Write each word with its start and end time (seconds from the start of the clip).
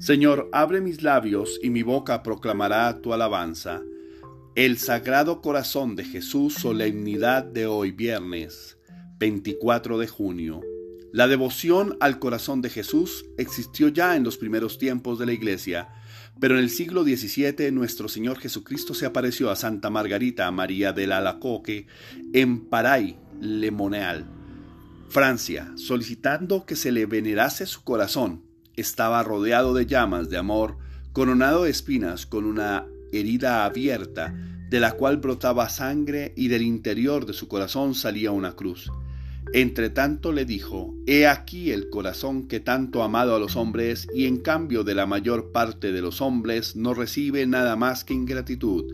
Señor, 0.00 0.48
abre 0.52 0.80
mis 0.80 1.02
labios 1.02 1.60
y 1.62 1.68
mi 1.68 1.82
boca 1.82 2.22
proclamará 2.22 3.02
tu 3.02 3.12
alabanza. 3.12 3.82
El 4.54 4.78
Sagrado 4.78 5.42
Corazón 5.42 5.94
de 5.94 6.04
Jesús, 6.04 6.54
solemnidad 6.54 7.44
de 7.44 7.66
hoy 7.66 7.90
viernes 7.90 8.78
24 9.18 9.98
de 9.98 10.06
junio. 10.08 10.62
La 11.12 11.28
devoción 11.28 11.98
al 12.00 12.18
corazón 12.18 12.62
de 12.62 12.70
Jesús 12.70 13.26
existió 13.36 13.88
ya 13.88 14.16
en 14.16 14.24
los 14.24 14.38
primeros 14.38 14.78
tiempos 14.78 15.18
de 15.18 15.26
la 15.26 15.32
Iglesia, 15.32 15.90
pero 16.40 16.54
en 16.54 16.60
el 16.60 16.70
siglo 16.70 17.04
XVII 17.04 17.70
nuestro 17.70 18.08
Señor 18.08 18.38
Jesucristo 18.38 18.94
se 18.94 19.04
apareció 19.04 19.50
a 19.50 19.56
Santa 19.56 19.90
Margarita 19.90 20.50
María 20.50 20.94
del 20.94 21.12
Alacoque 21.12 21.88
en 22.32 22.64
Paray, 22.70 23.18
Le 23.38 23.70
Moneal, 23.70 24.24
Francia, 25.10 25.70
solicitando 25.74 26.64
que 26.64 26.74
se 26.74 26.90
le 26.90 27.04
venerase 27.04 27.66
su 27.66 27.84
corazón 27.84 28.48
estaba 28.80 29.22
rodeado 29.22 29.74
de 29.74 29.86
llamas 29.86 30.28
de 30.30 30.38
amor, 30.38 30.76
coronado 31.12 31.64
de 31.64 31.70
espinas, 31.70 32.26
con 32.26 32.44
una 32.44 32.86
herida 33.12 33.64
abierta, 33.64 34.34
de 34.68 34.80
la 34.80 34.92
cual 34.92 35.18
brotaba 35.18 35.68
sangre 35.68 36.32
y 36.36 36.48
del 36.48 36.62
interior 36.62 37.26
de 37.26 37.32
su 37.32 37.48
corazón 37.48 37.94
salía 37.94 38.30
una 38.30 38.52
cruz. 38.52 38.90
Entre 39.52 39.90
tanto 39.90 40.32
le 40.32 40.44
dijo, 40.44 40.94
He 41.06 41.26
aquí 41.26 41.72
el 41.72 41.90
corazón 41.90 42.46
que 42.46 42.60
tanto 42.60 43.02
ha 43.02 43.06
amado 43.06 43.34
a 43.34 43.40
los 43.40 43.56
hombres 43.56 44.06
y 44.14 44.26
en 44.26 44.38
cambio 44.38 44.84
de 44.84 44.94
la 44.94 45.06
mayor 45.06 45.50
parte 45.50 45.90
de 45.90 46.02
los 46.02 46.20
hombres 46.20 46.76
no 46.76 46.94
recibe 46.94 47.46
nada 47.46 47.74
más 47.74 48.04
que 48.04 48.14
ingratitud, 48.14 48.84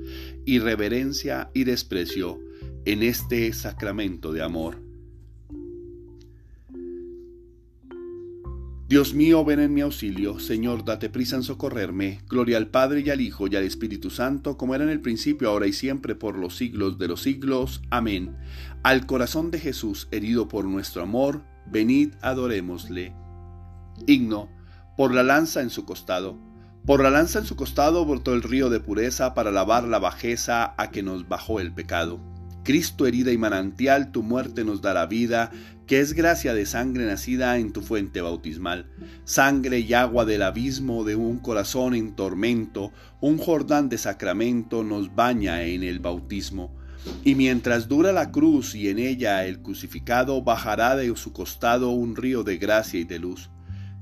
irreverencia 0.47 1.51
y 1.53 1.65
desprecio 1.65 2.41
en 2.87 3.03
este 3.03 3.53
sacramento 3.53 4.33
de 4.33 4.43
amor. 4.43 4.86
Dios 8.89 9.15
mío, 9.15 9.45
ven 9.45 9.59
en 9.59 9.75
mi 9.75 9.81
auxilio. 9.81 10.39
Señor, 10.39 10.85
date 10.85 11.11
prisa 11.11 11.35
en 11.35 11.43
socorrerme. 11.43 12.21
Gloria 12.29 12.57
al 12.57 12.69
Padre 12.69 13.03
y 13.05 13.11
al 13.11 13.21
Hijo 13.21 13.49
y 13.49 13.57
al 13.57 13.65
Espíritu 13.65 14.11
Santo, 14.11 14.57
como 14.57 14.77
era 14.77 14.85
en 14.85 14.91
el 14.91 15.01
principio, 15.01 15.51
ahora 15.51 15.67
y 15.67 15.73
siempre, 15.73 16.15
por 16.15 16.39
los 16.39 16.57
siglos 16.57 16.97
de 16.97 17.09
los 17.09 17.21
siglos. 17.21 17.83
Amén. 17.91 18.37
Al 18.85 19.07
corazón 19.07 19.51
de 19.51 19.59
Jesús, 19.59 20.07
herido 20.13 20.47
por 20.47 20.67
nuestro 20.67 21.03
amor, 21.03 21.43
venid, 21.67 22.15
adorémosle. 22.23 23.13
Himno, 24.07 24.49
por 24.97 25.13
la 25.13 25.25
lanza 25.25 25.63
en 25.63 25.71
su 25.71 25.85
costado. 25.85 26.39
Por 26.85 27.03
la 27.03 27.11
lanza 27.11 27.41
en 27.41 27.45
su 27.45 27.57
costado 27.57 28.07
brotó 28.07 28.35
el 28.35 28.45
río 28.45 28.71
de 28.71 28.79
pureza 28.79 29.35
para 29.35 29.51
lavar 29.51 29.83
la 29.89 29.99
bajeza 29.99 30.75
a 30.79 30.93
que 30.93 31.03
nos 31.03 31.27
bajó 31.27 31.59
el 31.59 31.75
pecado. 31.75 32.21
Cristo 32.67 33.07
herida 33.07 33.31
y 33.31 33.39
manantial, 33.39 34.11
tu 34.11 34.25
muerte 34.25 34.65
nos 34.65 34.83
dará 34.83 35.07
vida, 35.07 35.53
que 35.87 36.01
es 36.01 36.15
gracia 36.15 36.53
de 36.53 36.67
sangre 36.67 37.07
nacida 37.07 37.59
en 37.59 37.73
tu 37.73 37.81
fuente 37.81 38.21
bautismal, 38.21 38.87
sangre 39.25 39.81
y 39.81 39.95
agua 39.95 40.25
del 40.25 40.43
abismo 40.43 41.05
de 41.05 41.15
un 41.17 41.39
corazón 41.39 41.95
en 41.95 42.17
tormento, 42.17 42.93
un 43.21 43.39
Jordán 43.39 43.89
de 43.89 43.99
sacramento 43.99 44.83
nos 44.83 45.15
baña 45.15 45.63
en 45.63 45.83
el 45.83 46.01
bautismo. 46.01 46.75
Y 47.25 47.37
mientras 47.37 47.87
dura 47.87 48.13
la 48.13 48.33
cruz 48.33 48.75
y 48.75 48.89
en 48.89 48.99
ella 48.99 49.45
el 49.45 49.63
crucificado, 49.63 50.43
bajará 50.43 50.97
de 50.97 51.15
su 51.17 51.33
costado 51.33 51.91
un 51.91 52.17
río 52.17 52.43
de 52.43 52.57
gracia 52.59 52.99
y 52.99 53.05
de 53.05 53.21
luz. 53.21 53.51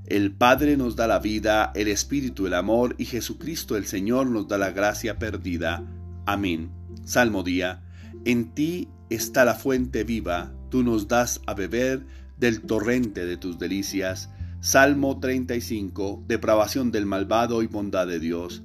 El 0.06 0.32
Padre 0.32 0.76
nos 0.76 0.96
da 0.96 1.06
la 1.06 1.18
vida, 1.18 1.70
el 1.74 1.88
Espíritu 1.88 2.46
el 2.46 2.54
amor, 2.54 2.94
y 2.98 3.04
Jesucristo 3.04 3.76
el 3.76 3.86
Señor 3.86 4.26
nos 4.26 4.48
da 4.48 4.58
la 4.58 4.70
gracia 4.70 5.18
perdida. 5.18 5.82
Amén. 6.26 6.70
Salmo 7.04 7.42
día. 7.42 7.82
En 8.24 8.54
ti 8.54 8.88
está 9.10 9.44
la 9.44 9.54
fuente 9.54 10.04
viva, 10.04 10.52
tú 10.70 10.82
nos 10.82 11.08
das 11.08 11.40
a 11.46 11.54
beber 11.54 12.04
del 12.38 12.60
torrente 12.60 13.26
de 13.26 13.36
tus 13.36 13.58
delicias. 13.58 14.30
Salmo 14.60 15.20
35, 15.20 16.24
depravación 16.26 16.90
del 16.90 17.06
malvado 17.06 17.62
y 17.62 17.66
bondad 17.66 18.06
de 18.06 18.18
Dios. 18.18 18.62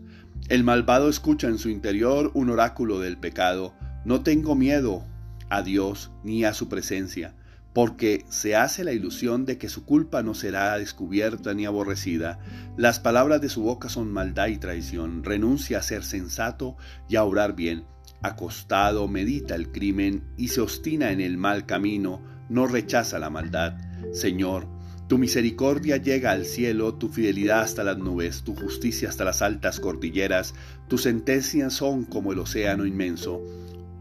El 0.48 0.64
malvado 0.64 1.10
escucha 1.10 1.48
en 1.48 1.58
su 1.58 1.70
interior 1.70 2.32
un 2.34 2.50
oráculo 2.50 3.00
del 3.00 3.18
pecado. 3.18 3.74
No 4.06 4.22
tengo 4.22 4.56
miedo 4.56 5.06
a 5.50 5.62
Dios 5.62 6.12
ni 6.24 6.46
a 6.46 6.54
su 6.54 6.70
presencia, 6.70 7.36
porque 7.74 8.26
se 8.30 8.56
hace 8.56 8.84
la 8.84 8.94
ilusión 8.94 9.46
de 9.46 9.58
que 9.58 9.70
su 9.70 9.86
culpa 9.86 10.24
no 10.24 10.34
será 10.34 10.78
descubierta 10.78 11.54
ni 11.54 11.66
aborrecida. 11.66 12.40
Las 12.78 13.00
palabras 13.00 13.42
de 13.42 13.50
su 13.50 13.62
boca 13.62 13.90
son 13.90 14.12
maldad 14.12 14.48
y 14.48 14.58
traición. 14.58 15.24
Renuncia 15.24 15.80
a 15.80 15.84
ser 15.84 16.04
sensato 16.04 16.78
y 17.10 17.18
a 17.18 17.24
orar 17.24 17.56
bien 17.56 17.86
acostado 18.22 19.08
medita 19.08 19.56
el 19.56 19.72
crimen 19.72 20.24
y 20.38 20.50
se 20.50 20.62
obstina 20.62 21.12
en 21.12 21.22
el 21.22 21.38
mal 21.38 21.66
camino, 21.66 22.22
no 22.50 22.68
rechaza 22.68 23.20
la 23.20 23.30
maldad. 23.30 23.78
Señor, 24.14 24.68
tu 25.08 25.18
misericordia 25.18 25.98
llega 25.98 26.32
al 26.32 26.46
cielo, 26.46 26.96
tu 26.96 27.10
fidelidad 27.10 27.62
hasta 27.62 27.84
las 27.84 27.98
nubes, 27.98 28.44
tu 28.44 28.56
justicia 28.56 29.10
hasta 29.10 29.26
las 29.26 29.42
altas 29.42 29.80
cordilleras, 29.80 30.54
tus 30.88 31.04
sentencias 31.04 31.74
son 31.74 32.06
como 32.06 32.32
el 32.32 32.40
océano 32.40 32.86
inmenso. 32.86 33.42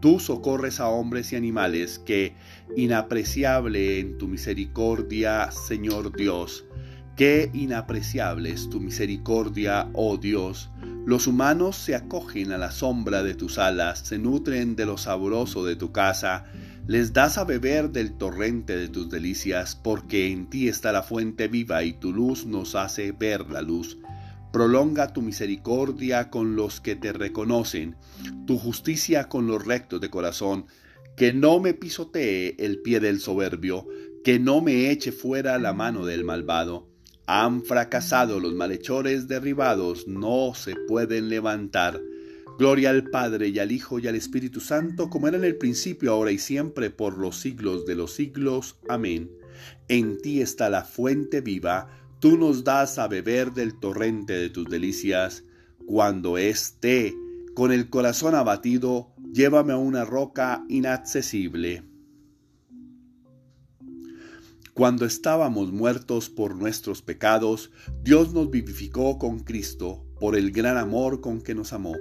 Tú 0.01 0.19
socorres 0.19 0.79
a 0.79 0.87
hombres 0.87 1.33
y 1.33 1.35
animales 1.35 1.99
que, 1.99 2.35
inapreciable 2.77 3.99
en 3.99 4.17
tu 4.17 4.27
misericordia, 4.27 5.51
Señor 5.51 6.15
Dios, 6.15 6.65
Qué 7.19 7.51
inapreciable 7.53 8.49
es 8.49 8.69
tu 8.69 8.79
misericordia, 8.79 9.89
oh 9.91 10.15
Dios. 10.15 10.69
Los 11.05 11.27
humanos 11.27 11.77
se 11.77 11.95
acogen 11.95 12.51
a 12.51 12.57
la 12.57 12.71
sombra 12.71 13.23
de 13.23 13.33
tus 13.33 13.57
alas, 13.57 13.99
se 13.99 14.19
nutren 14.19 14.75
de 14.75 14.85
lo 14.85 14.97
sabroso 14.97 15.65
de 15.65 15.75
tu 15.75 15.91
casa, 15.91 16.45
les 16.87 17.13
das 17.13 17.37
a 17.37 17.45
beber 17.45 17.91
del 17.91 18.13
torrente 18.17 18.75
de 18.75 18.89
tus 18.89 19.09
delicias, 19.09 19.75
porque 19.75 20.31
en 20.31 20.49
ti 20.49 20.67
está 20.67 20.91
la 20.91 21.01
fuente 21.01 21.47
viva 21.47 21.83
y 21.83 21.93
tu 21.93 22.13
luz 22.13 22.45
nos 22.45 22.75
hace 22.75 23.11
ver 23.11 23.49
la 23.49 23.61
luz. 23.61 23.97
Prolonga 24.51 25.13
tu 25.13 25.21
misericordia 25.21 26.29
con 26.29 26.55
los 26.55 26.81
que 26.81 26.95
te 26.95 27.13
reconocen, 27.13 27.95
tu 28.45 28.57
justicia 28.57 29.29
con 29.29 29.47
los 29.47 29.65
rectos 29.65 30.01
de 30.01 30.09
corazón, 30.09 30.65
que 31.15 31.33
no 31.33 31.59
me 31.59 31.73
pisotee 31.73 32.55
el 32.59 32.81
pie 32.81 32.99
del 32.99 33.19
soberbio, 33.19 33.87
que 34.23 34.37
no 34.37 34.61
me 34.61 34.91
eche 34.91 35.11
fuera 35.11 35.57
la 35.59 35.73
mano 35.73 36.05
del 36.05 36.23
malvado 36.23 36.88
han 37.31 37.63
fracasado 37.63 38.39
los 38.39 38.55
malhechores 38.55 39.27
derribados, 39.27 40.07
no 40.07 40.53
se 40.55 40.75
pueden 40.87 41.29
levantar. 41.29 42.01
Gloria 42.57 42.89
al 42.89 43.03
Padre 43.11 43.49
y 43.49 43.59
al 43.59 43.71
Hijo 43.71 43.99
y 43.99 44.07
al 44.07 44.15
Espíritu 44.15 44.59
Santo, 44.59 45.11
como 45.11 45.27
era 45.27 45.37
en 45.37 45.43
el 45.43 45.55
principio, 45.55 46.11
ahora 46.11 46.31
y 46.31 46.39
siempre, 46.39 46.89
por 46.89 47.19
los 47.19 47.37
siglos 47.37 47.85
de 47.85 47.93
los 47.93 48.13
siglos. 48.13 48.79
Amén. 48.89 49.29
En 49.87 50.17
ti 50.17 50.41
está 50.41 50.71
la 50.71 50.83
fuente 50.83 51.41
viva, 51.41 51.87
tú 52.19 52.35
nos 52.35 52.63
das 52.63 52.97
a 52.97 53.07
beber 53.07 53.53
del 53.53 53.79
torrente 53.79 54.33
de 54.33 54.49
tus 54.49 54.65
delicias. 54.65 55.43
Cuando 55.85 56.39
esté 56.39 57.13
con 57.53 57.71
el 57.71 57.91
corazón 57.91 58.33
abatido, 58.33 59.13
llévame 59.31 59.73
a 59.73 59.77
una 59.77 60.03
roca 60.03 60.63
inaccesible. 60.67 61.83
Cuando 64.79 65.05
estábamos 65.05 65.73
muertos 65.73 66.29
por 66.29 66.55
nuestros 66.55 67.01
pecados, 67.01 67.69
Dios 68.01 68.33
nos 68.33 68.49
vivificó 68.49 69.17
con 69.17 69.39
Cristo 69.39 70.05
por 70.21 70.37
el 70.37 70.51
gran 70.51 70.77
amor 70.77 71.19
con 71.19 71.41
que 71.41 71.53
nos 71.53 71.73
amó. 71.73 71.97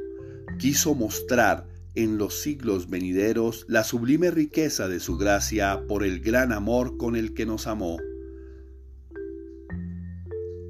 Quiso 0.60 0.94
mostrar 0.94 1.66
en 1.96 2.18
los 2.18 2.40
siglos 2.40 2.88
venideros 2.88 3.66
la 3.68 3.82
sublime 3.82 4.30
riqueza 4.30 4.86
de 4.86 5.00
su 5.00 5.16
gracia 5.16 5.88
por 5.88 6.04
el 6.04 6.20
gran 6.20 6.52
amor 6.52 6.96
con 6.98 7.16
el 7.16 7.34
que 7.34 7.46
nos 7.46 7.66
amó. 7.66 7.96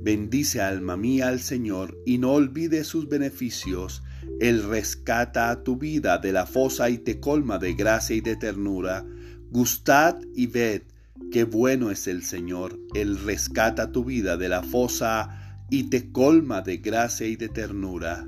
Bendice 0.00 0.62
alma 0.62 0.96
mía 0.96 1.28
al 1.28 1.40
Señor 1.40 1.94
y 2.06 2.16
no 2.16 2.32
olvide 2.32 2.84
sus 2.84 3.10
beneficios. 3.10 4.02
Él 4.40 4.62
rescata 4.62 5.50
a 5.50 5.62
tu 5.62 5.76
vida 5.76 6.16
de 6.16 6.32
la 6.32 6.46
fosa 6.46 6.88
y 6.88 6.96
te 6.96 7.20
colma 7.20 7.58
de 7.58 7.74
gracia 7.74 8.16
y 8.16 8.22
de 8.22 8.36
ternura. 8.36 9.04
Gustad 9.50 10.16
y 10.34 10.46
ved 10.46 10.84
Qué 11.30 11.44
bueno 11.44 11.90
es 11.90 12.06
el 12.06 12.22
Señor, 12.22 12.78
Él 12.94 13.18
rescata 13.18 13.92
tu 13.92 14.04
vida 14.04 14.36
de 14.38 14.48
la 14.48 14.62
fosa 14.62 15.64
y 15.68 15.90
te 15.90 16.10
colma 16.10 16.62
de 16.62 16.78
gracia 16.78 17.26
y 17.26 17.36
de 17.36 17.48
ternura. 17.50 18.26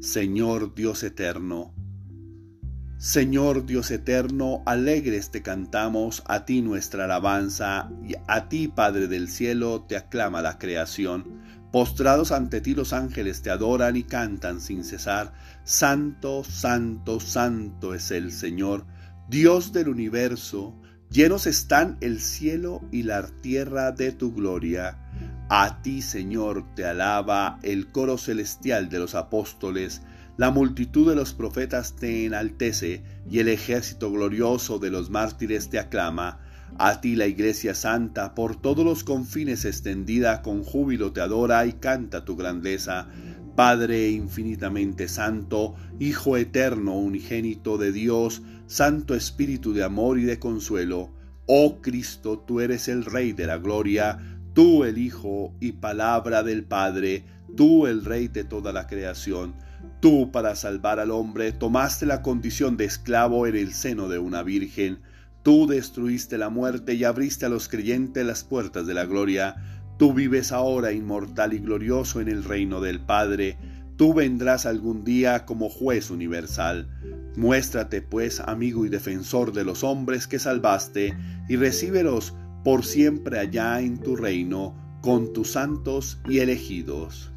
Señor 0.00 0.74
Dios 0.74 1.02
eterno, 1.02 1.74
Señor 3.02 3.66
Dios 3.66 3.90
eterno, 3.90 4.62
alegres 4.64 5.32
te 5.32 5.42
cantamos, 5.42 6.22
a 6.28 6.44
ti 6.44 6.62
nuestra 6.62 7.06
alabanza, 7.06 7.90
y 8.06 8.14
a 8.28 8.48
ti 8.48 8.68
Padre 8.68 9.08
del 9.08 9.28
cielo 9.28 9.84
te 9.88 9.96
aclama 9.96 10.40
la 10.40 10.56
creación. 10.56 11.42
Postrados 11.72 12.30
ante 12.30 12.60
ti 12.60 12.76
los 12.76 12.92
ángeles 12.92 13.42
te 13.42 13.50
adoran 13.50 13.96
y 13.96 14.04
cantan 14.04 14.60
sin 14.60 14.84
cesar, 14.84 15.32
Santo, 15.64 16.44
Santo, 16.44 17.18
Santo 17.18 17.92
es 17.92 18.12
el 18.12 18.30
Señor, 18.30 18.86
Dios 19.28 19.72
del 19.72 19.88
universo, 19.88 20.80
Llenos 21.12 21.46
están 21.46 21.98
el 22.00 22.20
cielo 22.20 22.80
y 22.90 23.02
la 23.02 23.26
tierra 23.42 23.92
de 23.92 24.12
tu 24.12 24.32
gloria. 24.32 24.96
A 25.50 25.82
ti, 25.82 26.00
Señor, 26.00 26.64
te 26.74 26.86
alaba 26.86 27.58
el 27.62 27.92
coro 27.92 28.16
celestial 28.16 28.88
de 28.88 28.98
los 28.98 29.14
apóstoles, 29.14 30.00
la 30.38 30.50
multitud 30.50 31.06
de 31.10 31.14
los 31.14 31.34
profetas 31.34 31.96
te 31.96 32.24
enaltece 32.24 33.02
y 33.30 33.40
el 33.40 33.48
ejército 33.48 34.10
glorioso 34.10 34.78
de 34.78 34.88
los 34.90 35.10
mártires 35.10 35.68
te 35.68 35.78
aclama. 35.78 36.40
A 36.78 37.02
ti 37.02 37.14
la 37.14 37.26
Iglesia 37.26 37.74
Santa, 37.74 38.34
por 38.34 38.58
todos 38.58 38.82
los 38.82 39.04
confines 39.04 39.66
extendida, 39.66 40.40
con 40.40 40.64
júbilo 40.64 41.12
te 41.12 41.20
adora 41.20 41.66
y 41.66 41.74
canta 41.74 42.24
tu 42.24 42.36
grandeza. 42.36 43.06
Padre 43.54 44.10
infinitamente 44.10 45.08
santo, 45.08 45.74
Hijo 45.98 46.36
eterno, 46.36 46.96
unigénito 46.96 47.78
de 47.78 47.92
Dios, 47.92 48.42
Santo 48.66 49.14
Espíritu 49.14 49.72
de 49.72 49.84
amor 49.84 50.18
y 50.18 50.24
de 50.24 50.38
consuelo, 50.38 51.10
oh 51.46 51.80
Cristo, 51.80 52.38
tú 52.38 52.60
eres 52.60 52.88
el 52.88 53.04
Rey 53.04 53.32
de 53.32 53.46
la 53.46 53.58
gloria, 53.58 54.18
tú 54.54 54.84
el 54.84 54.98
Hijo 54.98 55.54
y 55.60 55.72
palabra 55.72 56.42
del 56.42 56.64
Padre, 56.64 57.24
tú 57.56 57.86
el 57.86 58.04
Rey 58.04 58.28
de 58.28 58.44
toda 58.44 58.72
la 58.72 58.86
creación. 58.86 59.54
Tú, 60.00 60.32
para 60.32 60.56
salvar 60.56 60.98
al 60.98 61.10
hombre, 61.10 61.52
tomaste 61.52 62.06
la 62.06 62.22
condición 62.22 62.76
de 62.76 62.86
esclavo 62.86 63.46
en 63.46 63.56
el 63.56 63.72
seno 63.72 64.08
de 64.08 64.18
una 64.18 64.42
virgen. 64.42 65.00
Tú 65.42 65.66
destruiste 65.66 66.38
la 66.38 66.50
muerte 66.50 66.94
y 66.94 67.04
abriste 67.04 67.46
a 67.46 67.48
los 67.48 67.68
creyentes 67.68 68.24
las 68.24 68.44
puertas 68.44 68.86
de 68.86 68.94
la 68.94 69.04
gloria. 69.04 69.56
Tú 70.02 70.12
vives 70.12 70.50
ahora 70.50 70.90
inmortal 70.90 71.52
y 71.52 71.60
glorioso 71.60 72.20
en 72.20 72.26
el 72.26 72.42
reino 72.42 72.80
del 72.80 72.98
Padre. 72.98 73.56
Tú 73.96 74.12
vendrás 74.14 74.66
algún 74.66 75.04
día 75.04 75.46
como 75.46 75.68
juez 75.68 76.10
universal. 76.10 76.88
Muéstrate, 77.36 78.02
pues, 78.02 78.40
amigo 78.40 78.84
y 78.84 78.88
defensor 78.88 79.52
de 79.52 79.62
los 79.62 79.84
hombres 79.84 80.26
que 80.26 80.40
salvaste, 80.40 81.16
y 81.48 81.54
recíbelos 81.54 82.34
por 82.64 82.84
siempre 82.84 83.38
allá 83.38 83.80
en 83.80 83.98
tu 83.98 84.16
reino, 84.16 84.74
con 85.02 85.32
tus 85.32 85.52
santos 85.52 86.18
y 86.28 86.40
elegidos. 86.40 87.30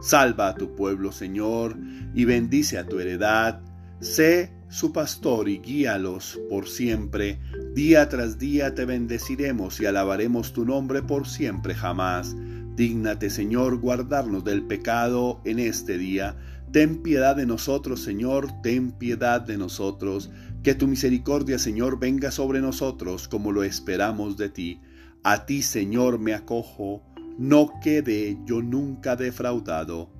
Salva 0.00 0.48
a 0.48 0.54
tu 0.54 0.74
pueblo, 0.74 1.12
Señor, 1.12 1.76
y 2.14 2.24
bendice 2.24 2.78
a 2.78 2.86
tu 2.86 2.98
heredad. 2.98 3.60
Sé 4.00 4.54
su 4.70 4.94
pastor 4.94 5.50
y 5.50 5.58
guíalos 5.58 6.40
por 6.48 6.66
siempre. 6.66 7.40
Día 7.74 8.08
tras 8.08 8.38
día 8.38 8.74
te 8.74 8.84
bendeciremos 8.84 9.80
y 9.80 9.86
alabaremos 9.86 10.52
tu 10.52 10.64
nombre 10.64 11.02
por 11.02 11.26
siempre 11.26 11.74
jamás. 11.74 12.34
Dígnate, 12.76 13.30
Señor, 13.30 13.78
guardarnos 13.78 14.44
del 14.44 14.62
pecado 14.66 15.40
en 15.44 15.58
este 15.58 15.98
día. 15.98 16.36
Ten 16.72 17.02
piedad 17.02 17.36
de 17.36 17.46
nosotros, 17.46 18.02
Señor, 18.02 18.48
ten 18.62 18.92
piedad 18.92 19.40
de 19.40 19.56
nosotros. 19.56 20.30
Que 20.62 20.74
tu 20.74 20.86
misericordia, 20.86 21.58
Señor, 21.58 21.98
venga 21.98 22.30
sobre 22.30 22.60
nosotros 22.60 23.28
como 23.28 23.52
lo 23.52 23.62
esperamos 23.62 24.36
de 24.36 24.48
ti. 24.48 24.80
A 25.22 25.46
ti, 25.46 25.62
Señor, 25.62 26.18
me 26.18 26.34
acojo 26.34 27.02
no 27.40 27.80
quede 27.80 28.36
yo 28.44 28.60
nunca 28.60 29.16
defraudado. 29.16 30.10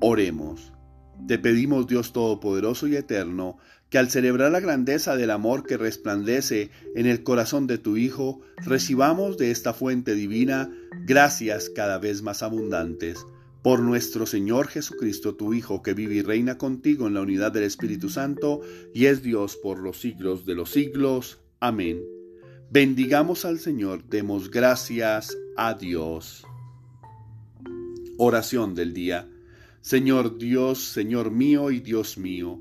Oremos. 0.00 0.73
Te 1.26 1.38
pedimos, 1.38 1.86
Dios 1.86 2.12
Todopoderoso 2.12 2.86
y 2.86 2.96
Eterno, 2.96 3.56
que 3.88 3.98
al 3.98 4.10
celebrar 4.10 4.52
la 4.52 4.60
grandeza 4.60 5.16
del 5.16 5.30
amor 5.30 5.64
que 5.64 5.76
resplandece 5.76 6.70
en 6.94 7.06
el 7.06 7.22
corazón 7.22 7.66
de 7.66 7.78
tu 7.78 7.96
Hijo, 7.96 8.40
recibamos 8.58 9.38
de 9.38 9.50
esta 9.50 9.72
fuente 9.72 10.14
divina 10.14 10.70
gracias 11.06 11.70
cada 11.70 11.98
vez 11.98 12.22
más 12.22 12.42
abundantes. 12.42 13.24
Por 13.62 13.80
nuestro 13.80 14.26
Señor 14.26 14.68
Jesucristo, 14.68 15.36
tu 15.36 15.54
Hijo, 15.54 15.82
que 15.82 15.94
vive 15.94 16.16
y 16.16 16.22
reina 16.22 16.58
contigo 16.58 17.06
en 17.06 17.14
la 17.14 17.22
unidad 17.22 17.52
del 17.52 17.62
Espíritu 17.62 18.10
Santo, 18.10 18.60
y 18.92 19.06
es 19.06 19.22
Dios 19.22 19.56
por 19.56 19.78
los 19.78 19.98
siglos 19.98 20.44
de 20.44 20.54
los 20.54 20.70
siglos. 20.70 21.40
Amén. 21.60 22.02
Bendigamos 22.70 23.46
al 23.46 23.60
Señor, 23.60 24.04
demos 24.10 24.50
gracias 24.50 25.34
a 25.56 25.72
Dios. 25.72 26.44
Oración 28.18 28.74
del 28.74 28.92
día. 28.92 29.28
Señor 29.84 30.38
Dios, 30.38 30.82
Señor 30.82 31.30
mío 31.30 31.70
y 31.70 31.78
Dios 31.78 32.16
mío, 32.16 32.58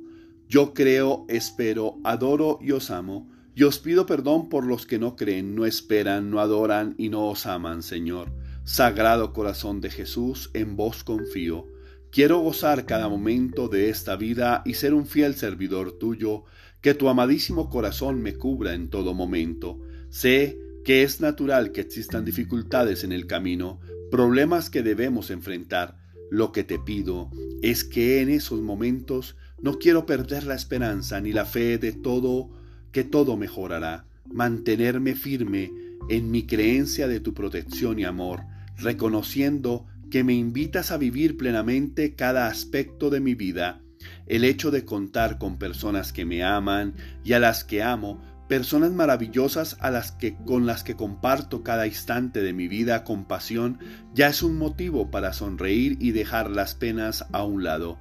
yo 0.50 0.74
creo, 0.74 1.26
espero, 1.30 1.98
adoro 2.04 2.60
y 2.62 2.72
os 2.72 2.92
amo, 2.92 3.32
y 3.56 3.64
os 3.64 3.80
pido 3.80 4.06
perdón 4.06 4.50
por 4.50 4.66
los 4.66 4.86
que 4.86 5.00
no 5.00 5.16
creen, 5.16 5.56
no 5.56 5.66
esperan, 5.66 6.30
no 6.30 6.42
adoran 6.42 6.96
y 6.98 7.08
no 7.08 7.28
os 7.30 7.46
aman, 7.46 7.82
Señor. 7.82 8.34
Sagrado 8.66 9.32
corazón 9.32 9.80
de 9.80 9.90
Jesús, 9.90 10.52
en 10.54 10.76
vos 10.76 11.06
confío. 11.06 11.66
Quiero 12.12 12.40
gozar 12.40 12.86
cada 12.86 13.08
momento 13.08 13.70
de 13.70 13.90
esta 13.90 14.18
vida 14.18 14.62
y 14.66 14.74
ser 14.74 14.94
un 14.94 15.08
fiel 15.08 15.36
servidor 15.36 15.98
tuyo, 15.98 16.44
que 16.82 16.94
tu 16.94 17.08
amadísimo 17.08 17.70
corazón 17.70 18.22
me 18.22 18.36
cubra 18.36 18.74
en 18.74 18.90
todo 18.90 19.14
momento. 19.14 19.80
Sé 20.10 20.60
que 20.84 21.04
es 21.04 21.22
natural 21.22 21.72
que 21.72 21.80
existan 21.80 22.26
dificultades 22.26 23.06
en 23.06 23.14
el 23.14 23.28
camino, 23.28 23.80
problemas 24.12 24.70
que 24.70 24.84
debemos 24.84 25.32
enfrentar. 25.32 26.03
Lo 26.30 26.52
que 26.52 26.64
te 26.64 26.80
pido 26.80 27.30
es 27.62 27.84
que 27.84 28.22
en 28.22 28.30
esos 28.30 28.62
momentos 28.62 29.36
no 29.62 29.80
quiero 29.80 30.06
perder 30.06 30.44
la 30.44 30.56
esperanza 30.56 31.22
ni 31.22 31.32
la 31.32 31.46
fe 31.46 31.78
de 31.78 31.92
todo, 31.92 32.50
que 32.92 33.04
todo 33.04 33.38
mejorará. 33.38 34.06
Mantenerme 34.32 35.16
firme 35.16 35.72
en 36.10 36.32
mi 36.32 36.46
creencia 36.46 37.08
de 37.08 37.20
tu 37.20 37.34
protección 37.34 38.00
y 38.00 38.04
amor, 38.04 38.42
reconociendo 38.78 39.86
que 40.10 40.24
me 40.24 40.34
invitas 40.34 40.92
a 40.92 40.98
vivir 40.98 41.38
plenamente 41.38 42.14
cada 42.14 42.48
aspecto 42.48 43.10
de 43.10 43.20
mi 43.20 43.36
vida. 43.36 43.82
El 44.28 44.44
hecho 44.44 44.70
de 44.70 44.86
contar 44.86 45.38
con 45.38 45.58
personas 45.58 46.14
que 46.14 46.26
me 46.26 46.44
aman 46.44 46.94
y 47.24 47.34
a 47.34 47.40
las 47.40 47.64
que 47.64 47.84
amo 47.84 48.22
personas 48.54 48.92
maravillosas 48.92 49.78
a 49.80 49.90
las 49.90 50.12
que 50.12 50.36
con 50.36 50.68
las 50.68 50.84
que 50.84 50.96
comparto 50.96 51.64
cada 51.64 51.88
instante 51.88 52.44
de 52.44 52.54
mi 52.54 52.68
vida 52.68 53.04
con 53.04 53.26
pasión, 53.26 53.80
ya 54.14 54.28
es 54.28 54.44
un 54.44 54.60
motivo 54.60 55.10
para 55.10 55.34
sonreír 55.34 55.98
y 56.00 56.12
dejar 56.12 56.52
las 56.52 56.76
penas 56.76 57.26
a 57.32 57.44
un 57.46 57.64
lado. 57.64 57.98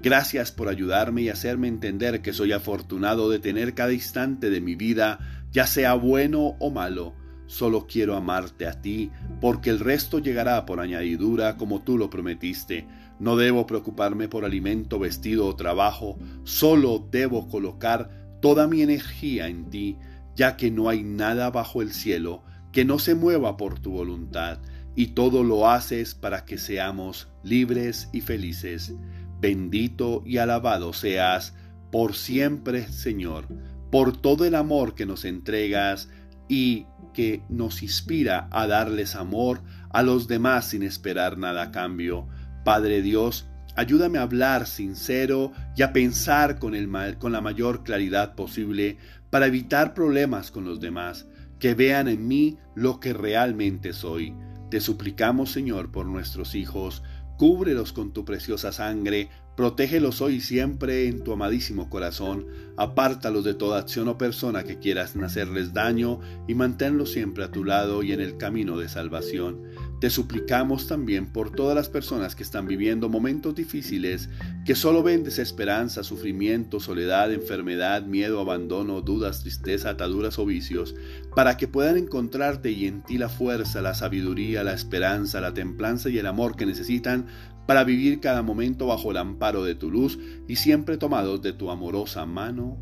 Gracias 0.00 0.52
por 0.52 0.68
ayudarme 0.68 1.22
y 1.22 1.28
hacerme 1.28 1.66
entender 1.66 2.22
que 2.22 2.32
soy 2.32 2.52
afortunado 2.52 3.28
de 3.30 3.40
tener 3.40 3.74
cada 3.74 3.92
instante 3.92 4.48
de 4.48 4.60
mi 4.60 4.76
vida, 4.76 5.18
ya 5.50 5.66
sea 5.66 5.94
bueno 5.94 6.54
o 6.60 6.70
malo. 6.70 7.16
Solo 7.46 7.88
quiero 7.88 8.14
amarte 8.14 8.68
a 8.68 8.80
ti, 8.80 9.10
porque 9.40 9.70
el 9.70 9.80
resto 9.80 10.20
llegará 10.20 10.66
por 10.66 10.78
añadidura 10.78 11.56
como 11.56 11.82
tú 11.82 11.98
lo 11.98 12.10
prometiste. 12.10 12.86
No 13.18 13.34
debo 13.34 13.66
preocuparme 13.66 14.28
por 14.28 14.44
alimento, 14.44 15.00
vestido 15.00 15.48
o 15.48 15.56
trabajo, 15.56 16.16
solo 16.44 17.08
debo 17.10 17.48
colocar 17.48 18.25
toda 18.40 18.66
mi 18.66 18.82
energía 18.82 19.48
en 19.48 19.70
ti, 19.70 19.98
ya 20.34 20.56
que 20.56 20.70
no 20.70 20.88
hay 20.88 21.02
nada 21.02 21.50
bajo 21.50 21.82
el 21.82 21.92
cielo 21.92 22.42
que 22.72 22.84
no 22.84 22.98
se 22.98 23.14
mueva 23.14 23.56
por 23.56 23.80
tu 23.80 23.92
voluntad, 23.92 24.58
y 24.94 25.08
todo 25.08 25.44
lo 25.44 25.70
haces 25.70 26.14
para 26.14 26.44
que 26.44 26.58
seamos 26.58 27.28
libres 27.42 28.10
y 28.12 28.20
felices. 28.20 28.94
Bendito 29.40 30.22
y 30.26 30.38
alabado 30.38 30.92
seas 30.92 31.54
por 31.90 32.14
siempre, 32.14 32.88
Señor, 32.88 33.46
por 33.90 34.16
todo 34.16 34.44
el 34.44 34.54
amor 34.54 34.94
que 34.94 35.06
nos 35.06 35.24
entregas 35.24 36.10
y 36.48 36.86
que 37.14 37.42
nos 37.48 37.82
inspira 37.82 38.48
a 38.50 38.66
darles 38.66 39.16
amor 39.16 39.62
a 39.90 40.02
los 40.02 40.28
demás 40.28 40.66
sin 40.66 40.82
esperar 40.82 41.38
nada 41.38 41.62
a 41.62 41.70
cambio. 41.70 42.28
Padre 42.62 43.00
Dios, 43.00 43.48
Ayúdame 43.76 44.16
a 44.18 44.22
hablar 44.22 44.66
sincero 44.66 45.52
y 45.76 45.82
a 45.82 45.92
pensar 45.92 46.58
con, 46.58 46.74
el 46.74 46.88
con 47.18 47.32
la 47.32 47.42
mayor 47.42 47.84
claridad 47.84 48.34
posible 48.34 48.96
para 49.28 49.46
evitar 49.46 49.92
problemas 49.92 50.50
con 50.50 50.64
los 50.64 50.80
demás, 50.80 51.26
que 51.58 51.74
vean 51.74 52.08
en 52.08 52.26
mí 52.26 52.56
lo 52.74 53.00
que 53.00 53.12
realmente 53.12 53.92
soy. 53.92 54.34
Te 54.70 54.80
suplicamos, 54.80 55.52
Señor, 55.52 55.92
por 55.92 56.06
nuestros 56.06 56.54
hijos, 56.54 57.02
cúbrelos 57.36 57.92
con 57.92 58.12
tu 58.12 58.24
preciosa 58.24 58.72
sangre, 58.72 59.28
protégelos 59.56 60.20
hoy 60.22 60.36
y 60.36 60.40
siempre 60.40 61.06
en 61.06 61.22
tu 61.22 61.32
amadísimo 61.32 61.90
corazón, 61.90 62.46
apártalos 62.76 63.44
de 63.44 63.54
toda 63.54 63.78
acción 63.78 64.08
o 64.08 64.18
persona 64.18 64.64
que 64.64 64.78
quieras 64.78 65.14
hacerles 65.16 65.74
daño 65.74 66.20
y 66.48 66.54
manténlos 66.54 67.12
siempre 67.12 67.44
a 67.44 67.50
tu 67.50 67.64
lado 67.64 68.02
y 68.02 68.12
en 68.12 68.20
el 68.20 68.38
camino 68.38 68.78
de 68.78 68.88
salvación. 68.88 69.62
Te 70.00 70.10
suplicamos 70.10 70.86
también 70.88 71.32
por 71.32 71.50
todas 71.50 71.74
las 71.74 71.88
personas 71.88 72.36
que 72.36 72.42
están 72.42 72.66
viviendo 72.66 73.08
momentos 73.08 73.54
difíciles, 73.54 74.28
que 74.66 74.74
solo 74.74 75.02
ven 75.02 75.24
desesperanza, 75.24 76.04
sufrimiento, 76.04 76.80
soledad, 76.80 77.32
enfermedad, 77.32 78.02
miedo, 78.04 78.40
abandono, 78.40 79.00
dudas, 79.00 79.40
tristeza, 79.40 79.90
ataduras 79.90 80.38
o 80.38 80.44
vicios, 80.44 80.94
para 81.34 81.56
que 81.56 81.66
puedan 81.66 81.96
encontrarte 81.96 82.70
y 82.72 82.86
en 82.86 83.02
ti 83.02 83.16
la 83.16 83.30
fuerza, 83.30 83.80
la 83.80 83.94
sabiduría, 83.94 84.64
la 84.64 84.74
esperanza, 84.74 85.40
la 85.40 85.54
templanza 85.54 86.10
y 86.10 86.18
el 86.18 86.26
amor 86.26 86.56
que 86.56 86.66
necesitan 86.66 87.26
para 87.66 87.82
vivir 87.82 88.20
cada 88.20 88.42
momento 88.42 88.86
bajo 88.86 89.10
el 89.10 89.16
amparo 89.16 89.64
de 89.64 89.74
tu 89.74 89.90
luz 89.90 90.18
y 90.46 90.56
siempre 90.56 90.98
tomados 90.98 91.40
de 91.40 91.54
tu 91.54 91.70
amorosa 91.70 92.26
mano. 92.26 92.76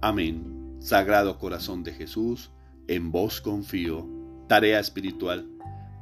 Amén. 0.00 0.78
Sagrado 0.80 1.38
corazón 1.38 1.82
de 1.82 1.92
Jesús, 1.92 2.50
en 2.88 3.12
vos 3.12 3.40
confío. 3.42 4.08
Tarea 4.48 4.78
espiritual. 4.78 5.55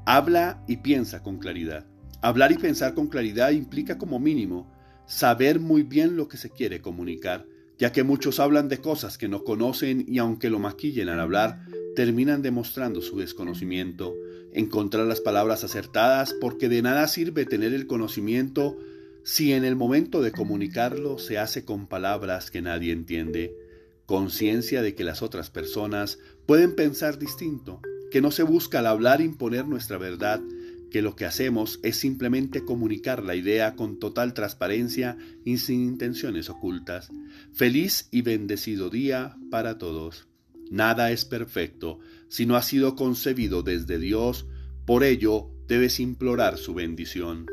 Habla 0.07 0.63
y 0.69 0.79
piensa 0.79 1.23
con 1.23 1.39
claridad. 1.39 1.87
Hablar 2.21 2.53
y 2.53 2.57
pensar 2.57 2.95
con 2.95 3.09
claridad 3.09 3.53
implica 3.53 3.97
como 3.97 4.19
mínimo 4.19 4.71
saber 5.07 5.61
muy 5.61 5.83
bien 5.83 6.17
lo 6.17 6.29
que 6.29 6.37
se 6.37 6.51
quiere 6.51 6.83
comunicar, 6.83 7.47
ya 7.79 7.91
que 7.91 8.03
muchos 8.03 8.39
hablan 8.39 8.69
de 8.69 8.79
cosas 8.79 9.17
que 9.17 9.29
no 9.29 9.45
conocen 9.45 10.05
y 10.07 10.19
aunque 10.19 10.51
lo 10.51 10.59
maquillen 10.59 11.09
al 11.09 11.21
hablar, 11.21 11.65
terminan 11.97 12.43
demostrando 12.43 13.01
su 13.01 13.19
desconocimiento. 13.19 14.15
Encontrar 14.53 15.07
las 15.07 15.21
palabras 15.21 15.65
acertadas 15.65 16.35
porque 16.39 16.69
de 16.69 16.83
nada 16.83 17.09
sirve 17.09 17.47
tener 17.47 17.73
el 17.73 17.87
conocimiento 17.87 18.77
si 19.23 19.53
en 19.55 19.65
el 19.65 19.75
momento 19.75 20.21
de 20.21 20.33
comunicarlo 20.33 21.19
se 21.19 21.39
hace 21.39 21.65
con 21.65 21.87
palabras 21.87 22.51
que 22.51 22.61
nadie 22.61 22.93
entiende 22.93 23.55
conciencia 24.07 24.83
de 24.83 24.95
que 24.95 25.05
las 25.05 25.23
otras 25.23 25.51
personas 25.51 26.19
pueden 26.47 26.75
pensar 26.75 27.19
distinto, 27.19 27.81
que 28.15 28.21
no 28.21 28.31
se 28.31 28.45
busca 28.45 28.79
al 28.79 28.87
hablar 28.87 29.21
imponer 29.21 29.67
nuestra 29.67 29.99
verdad, 29.99 30.41
que 30.93 31.03
lo 31.03 31.17
que 31.17 31.25
hacemos 31.25 31.81
es 31.83 31.97
simplemente 31.97 32.65
comunicar 32.65 33.25
la 33.25 33.35
idea 33.35 33.75
con 33.75 33.99
total 33.99 34.35
transparencia 34.35 35.17
y 35.45 35.59
sin 35.59 35.81
intenciones 35.81 36.49
ocultas. 36.49 37.11
Feliz 37.53 38.07
y 38.13 38.23
bendecido 38.23 38.89
día 38.89 39.37
para 39.51 39.79
todos. 39.79 40.29
Nada 40.71 41.11
es 41.11 41.25
perfecto 41.25 41.99
si 42.29 42.47
no 42.47 42.55
ha 42.55 42.63
sido 42.63 42.95
concebido 42.95 43.65
desde 43.65 43.99
Dios, 43.99 44.47
por 44.87 45.03
ello 45.03 45.51
debes 45.67 45.99
implorar 45.99 46.57
su 46.57 46.73
bendición. 46.73 47.47